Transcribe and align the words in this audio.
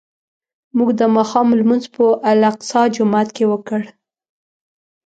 موږ 0.77 0.89
د 0.99 1.01
ماښام 1.15 1.47
لمونځ 1.59 1.83
په 1.95 2.05
الاقصی 2.31 2.81
جومات 2.95 3.27
کې 3.35 3.45
وکړ. 3.51 3.81